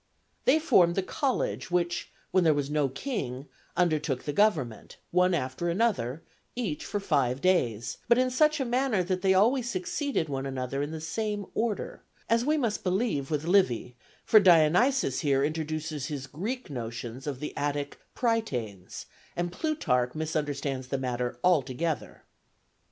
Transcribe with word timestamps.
They 0.45 0.57
formed 0.57 0.95
the 0.95 1.03
college, 1.03 1.69
which, 1.69 2.11
when 2.31 2.43
there 2.43 2.55
was 2.55 2.71
no 2.71 2.89
king, 2.89 3.47
undertook 3.77 4.23
the 4.23 4.33
government, 4.33 4.97
one 5.11 5.35
after 5.35 5.69
another, 5.69 6.23
each 6.55 6.83
for 6.83 6.99
five 6.99 7.39
days, 7.39 7.99
but 8.07 8.17
in 8.17 8.31
such 8.31 8.59
a 8.59 8.65
manner 8.65 9.03
that 9.03 9.21
they 9.21 9.35
always 9.35 9.69
succeeded 9.69 10.27
one 10.27 10.47
another 10.47 10.81
in 10.81 10.89
the 10.89 10.99
same 11.01 11.45
order, 11.53 12.01
as 12.31 12.43
we 12.43 12.57
must 12.57 12.83
believe 12.83 13.29
with 13.29 13.43
Livy, 13.45 13.95
for 14.25 14.39
Dionysius 14.39 15.19
here 15.19 15.43
introduces 15.43 16.07
his 16.07 16.25
Greek 16.25 16.71
notions 16.71 17.27
of 17.27 17.39
the 17.39 17.55
Attic 17.55 17.99
prytanes, 18.15 19.05
and 19.35 19.51
Plutarch 19.51 20.15
misunderstands 20.15 20.87
the 20.87 20.97
matter 20.97 21.37
altogether. 21.43 22.23